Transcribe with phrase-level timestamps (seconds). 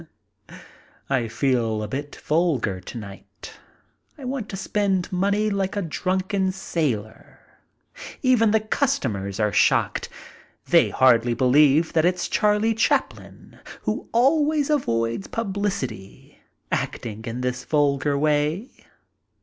[1.11, 3.53] I feel a bit vulgar to night.
[4.17, 7.37] I want to spend money like a drunken sailor.
[8.23, 10.09] Even the customers are shocked.
[10.67, 16.39] They hardly believe that it's Charlie Chaplin, who always avoids publicity,
[16.71, 18.87] acting in this vulgar way.